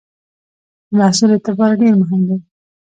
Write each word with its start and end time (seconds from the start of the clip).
د 0.87 0.89
محصول 0.97 1.29
اعتبار 1.33 1.71
ډېر 1.81 1.93
مهم 2.01 2.21
دی. 2.27 2.37